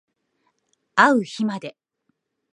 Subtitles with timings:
[0.95, 1.77] あう日まで